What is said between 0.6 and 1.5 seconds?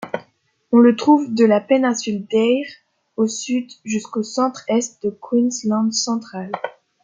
On le trouve de